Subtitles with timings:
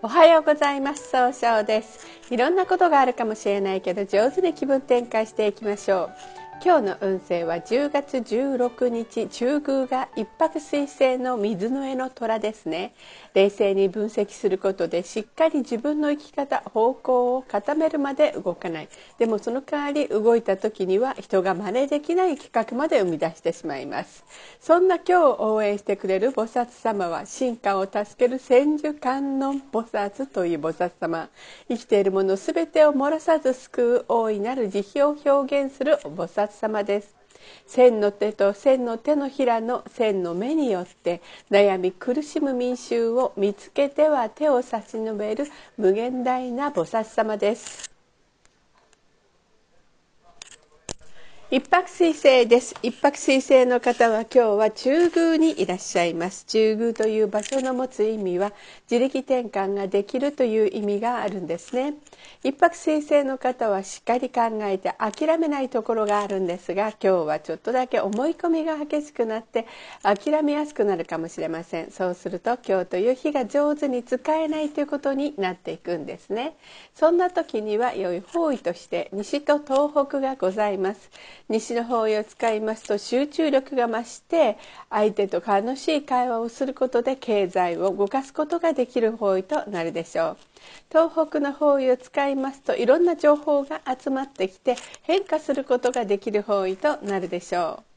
[0.00, 1.10] おはようございます。
[1.10, 2.06] 総称です。
[2.30, 6.37] いろんなことがあるかもしれないけど上手に気分転換していきましょう。
[6.60, 12.94] 今日の運勢は10月16日中宮が一泊水星の水の絵の虎ですね。
[13.32, 18.88] 冷静に分析することでしっかり自分の生き方方向を固めるまで動かない。
[19.18, 24.24] でもその代わり動いた時には人が真似できない企画まで生み出してしまいます。
[24.60, 31.28] そんな今日応援してくれる菩薩様は進化を助ける千手観音菩薩という菩薩様。
[31.68, 37.14] 生きているもの全てを漏らさず救う大いなる慈悲を表現する菩薩様です。
[37.66, 47.88] 千の手と千の手のひらの千の目によって悩み苦しむ民衆を見つけては手を差し伸べる無限大な菩薩様です。
[51.50, 52.74] 一泊水星です。
[52.82, 56.44] 一泊水星の方は今日は中宮にいらっしゃいます。
[56.44, 58.52] 中宮という場所の持つ意味は
[58.90, 61.94] 自力転換ができるという意味があるんですね。
[62.42, 69.66] 一泊水星の方はしっかり考えて諦めないところがあるんですが今日はちょっとだけ思い込みが激しくなって
[70.02, 71.90] 諦めやすくなるかもしれません。
[71.90, 76.56] そうすると今日という日が上手に使えないということになっていくんですね。
[76.94, 81.10] そんな時には良い方位として西と東北がございます。
[81.48, 84.58] 西の方位を使いますと集中力が増して
[84.90, 90.36] 相手と楽しい会話をすることで経済を動かすことができる方位となるでしょう。
[90.90, 97.87] 東北の方位を使いますといろんな情報が集まってきて変化することができる方位となるでしょう。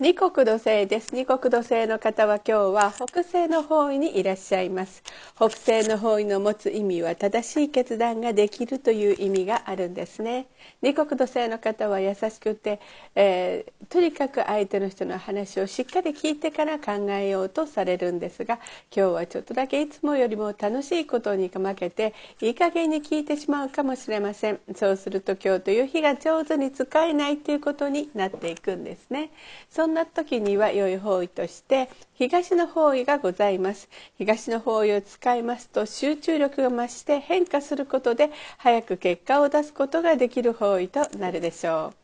[0.00, 1.14] 二国土星です。
[1.14, 5.04] 二国土星の方は今日は北西の方位にいらっしゃいます。
[5.36, 10.48] 北西の方位の持つ意味は正しい決断ができるという意味があるんですね。
[10.82, 12.80] 二国土星の方は優しくて、
[13.14, 18.58] えー、とにかく相手の人の話をしっかり聞いてから考えようとされるんですが
[18.94, 24.58] 今日はちょっとだけいつもよりも楽しいことに負けていい加減に聞いてしまうかもしれません。
[24.74, 29.30] そうすると今日という日が上手に使えないということになっていくんですね。
[29.70, 33.88] そんな時には良い方位として東の方位がございます。
[34.18, 42.03] 東の方位を使いますと集中力が増して変化することで早く結果を出すことができる方位となるでしょう。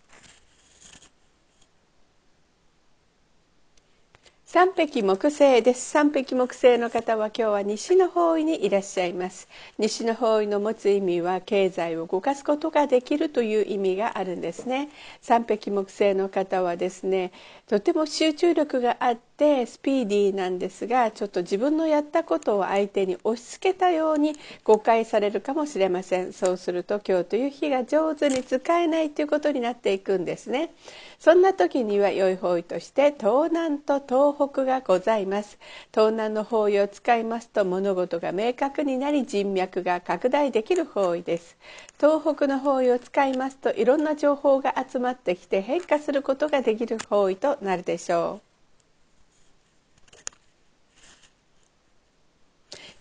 [4.53, 5.91] 三匹木星です。
[5.91, 9.47] 三匹木星の方は今日は西の方位にいらっしゃいます。
[9.79, 14.89] 西の方位の持つ意味は経済を動かすことができるという意味があるんですね。
[15.21, 17.31] 三匹木星の方はですね
[17.69, 24.35] とても集中力があってスピーディーなんですがちょっと自分のやったことを相手に押し付けたように
[24.65, 26.35] 誤解されるかもしれません。
[26.35, 30.75] そうすると今日という日が上手に使えないということになっていくんですね。
[31.19, 35.59] そんな時には良い方位として東南と東北がございます。
[35.95, 41.57] 東南の方位を使いますと物事が明確になり人脈が拡大できる方位です。
[41.99, 48.50] 東北の方位を使いますといろんな情報が集まってきて変化することができる方位となるでしょう。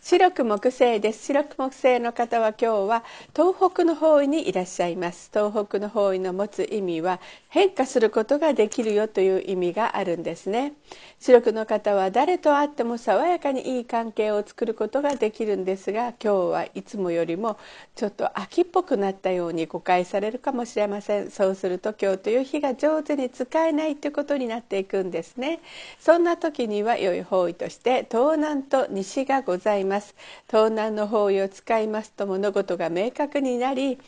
[0.09, 1.25] 白く木星です。
[1.27, 3.03] 白く木星の方は今日は
[3.35, 5.29] 東北の方位にいらっしゃいます。
[5.31, 10.73] 東北の方位の持つ意味は変化することができるよという意味があるんですね。
[11.19, 17.59] 白くの方は誰と会っても爽やかにいい関係を作ることができるんですが今日はいつもよりも
[17.95, 21.29] ちょっと秋っぽくなったように誤解されるかもしれません。
[21.29, 25.59] そうすると今日という日が上手に使えないということになっていくんですね。
[25.99, 29.98] そんな時には良い方位として東南と西がございます。
[29.99, 30.15] ます。
[30.49, 33.99] 東南の方位を使いますと物事が明確になり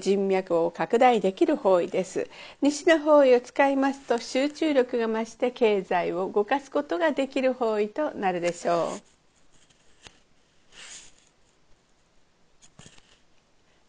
[0.00, 2.28] 人脈を拡大できる方位です。
[2.62, 9.14] 西の方位を使いますと集中力が増して経済を動かすことができる方位となるでしょう。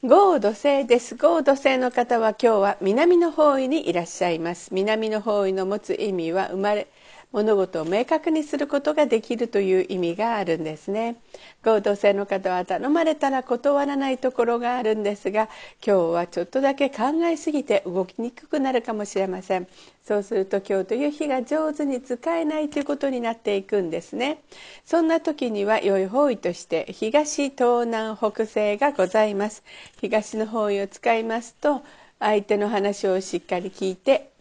[0.08, 1.16] 豪土星です。
[1.16, 4.72] 豪土星の方は今日は南の方位にいらっしゃいます。
[4.72, 6.88] 南の方位の持つ意味は生まれ
[7.36, 11.18] 物事を明確にすることができるという意味があるんですね。
[11.66, 15.50] 合同性の方は頼まれたら断らないところがあるんですが
[15.86, 19.68] 今日はちょっとだけ考えすぎて動きにくくなるかもしれません。
[20.08, 24.40] そうすると今日という日が上手に使えないということになっていくんですね。
[24.86, 29.62] そんな時には良い方位として東東南北西がございます。
[30.00, 31.82] 東の方位を使いますと
[32.18, 34.32] 相手の話をしっかり聞いて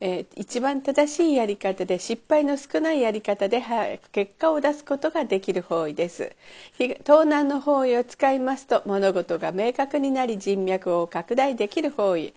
[0.00, 6.36] えー、一番正しいやり方で失敗の少ないやり方で早く結果を出すことができる方位です。
[6.78, 12.32] 東南の方位を使いますと物事が明確になり人脈を拡大できる方位。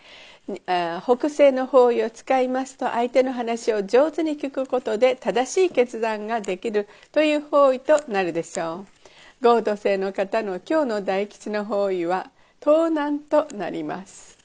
[1.03, 8.85] 北西の方位を使いますと相手の話を上手に聞くことで正しい決断ができるという方位となるでしょ
[9.41, 9.47] う。
[9.47, 14.40] 合土星の方の今日の大吉の方位は東南となります。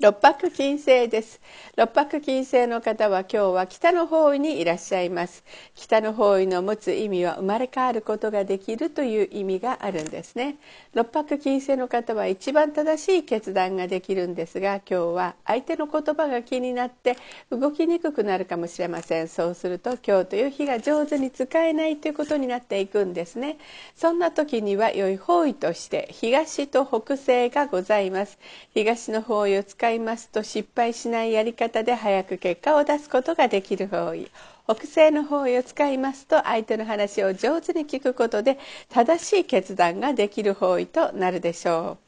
[0.00, 1.40] 六白金星です。
[1.76, 5.44] 六白金星の方は今日は北の方位にいらっしゃいます。
[5.76, 10.56] 北の方位の持つ意味は生まれ変わることができるという意味があるんですね。
[10.94, 17.16] 六白金星の方は一番正しい決断ができるんですが今日は相手の言葉が気になって
[17.50, 19.28] 動きにくくなるかもしれません。
[19.28, 23.58] そうすると今日という日が上手に使えないということになっていくんですね。
[23.94, 28.40] そんな時には良い方位として東と北西がございます。
[28.74, 34.30] 東の方位を使いますと失敗しないやり方で早く結果を出すことができる方位
[34.66, 38.58] 北西の方位を使いますと相手の話を上手に聞くことで
[38.88, 42.03] 正しい決断ができる方位となるでしょう。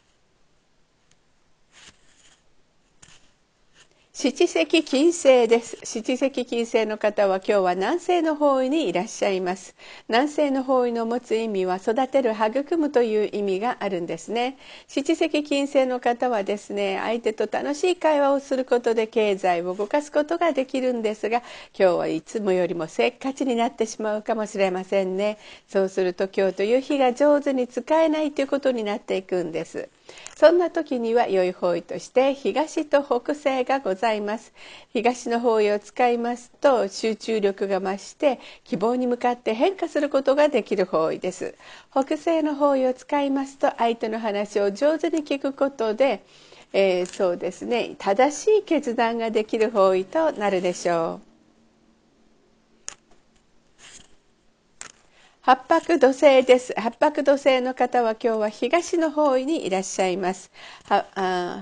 [4.18, 5.76] 七石金星です。
[5.84, 9.76] 七石金星の方は今日は南西の方位にいらっしゃいます。
[10.08, 14.56] 南西の方位の持つ意味は育てる、育むという意味があるんですね。
[14.88, 21.42] 七石金星の方はですね、相手と楽しい会話をすることで経済を動かすことができるんですが、
[21.78, 25.36] 今日はいつもよりもせっかちになってしまうかもしれませんね。
[25.68, 29.90] そうすると今日という日が上手に使えないということになっていくんです。
[30.36, 34.52] そんな時には良い方位として東と北西がございます。
[34.92, 41.54] 東の方位を使いますと集中力が増して希望に向かって変化することができる方位です。
[41.90, 46.22] 北西の方位を使いますと相手の話を上手に聞くことで、
[46.72, 51.35] えー、そうですね正しい決断ができる方位となるでしょう。
[55.46, 56.74] 八白土星です。
[56.76, 60.50] 八白土星の方は今日は東の方位にいらっしゃいます。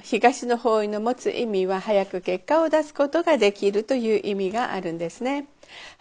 [0.02, 5.48] 東の方位の持つ意味は早く結果を出すことができるという意味があるんですね。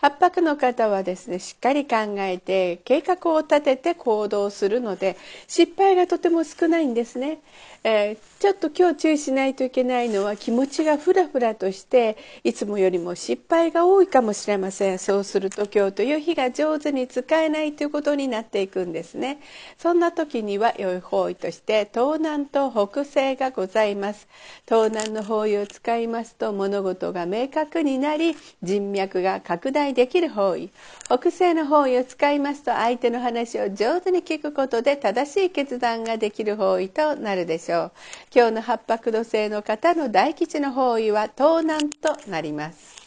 [0.04, 5.16] 八白の方はですねしっかり考えて計画を立てて行動するので
[5.48, 7.40] 失敗がとても少ないんですね。
[7.86, 15.00] えー、ちょっと今日注意しないといけないのは気持ちがふらふらとしていつもよりも失敗が多いかもしれません。
[15.00, 19.40] そうすると今日という日が上手に使えないということになっていくんですね。
[19.78, 24.28] そんな時には良い方位として東南と北西がございます。
[24.66, 30.70] 東南の方位を使いますと物事が明確になり人脈が拡大できる方位
[31.06, 37.92] 北西の方位を使いますと相手の話を上手に聞くことで正しい決断ができる方位となるでしょう。
[38.34, 43.03] 今日の八白土星の方の大吉の方位は東南となります。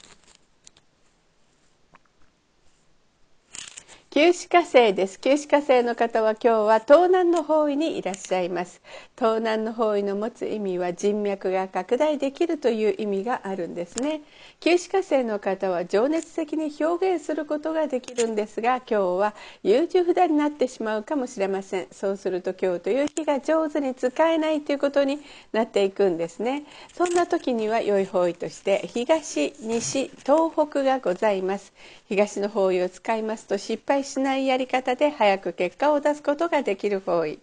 [4.16, 5.20] 九死火星です。
[5.20, 8.80] 九死火星の方は今日は東南の方位にいらっしゃいます。
[9.14, 14.22] 東南の方位の持つ意味は人脈が拡大できるという意味があるんですね。
[14.60, 21.86] 九死火星の方は情熱的に表現することができるんですが今日は優柔不断になってしまうかもしれません。
[21.92, 25.18] そうすると今日という日が上手に使えないということに
[25.52, 26.62] なっていくんですね。
[26.94, 31.74] そんな時には良い方位として東西東北がございます。
[32.08, 37.38] 東の方位を使いますと失敗しないやり方で早く結果を出すことができる方位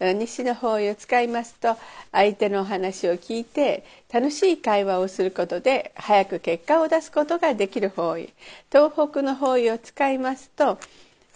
[0.00, 1.76] 西の方位を使いますと
[2.10, 8.32] 相手のお話を聞いて楽しい会話をすることで早く結果を出すことができる方位
[8.72, 10.78] 東北の方位を使いますと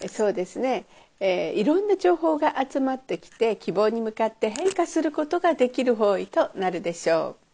[0.08, 0.84] そうですね
[1.20, 7.47] えー、いろんな情報が集まってきて希望に向かって変化することができる方位となるでしょう。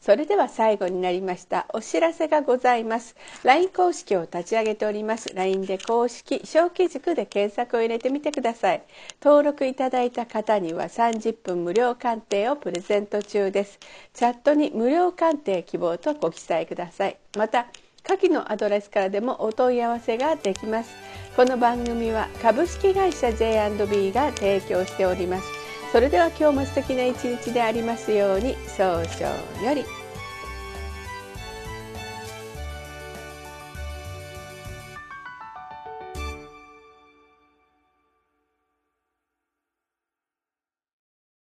[0.00, 3.16] それでは最後になりましたお知らせがございます。
[3.44, 5.28] LINE 公式を立ち上げております。
[5.34, 8.82] LINE で公式小規塾で検索を入れてみてください。
[9.22, 13.78] 登録いただいた方には30分無料鑑定をプレゼント中です。
[14.14, 17.18] チャットに無料鑑定希望とご記載ください。
[17.36, 17.66] また
[18.02, 20.94] 下記のアドレスからでもお問い合わせができます。
[21.36, 25.59] この番組は株式会社 J&B が提供しております。
[25.92, 29.99] それでは今日も素敵な一日でありますように早々より。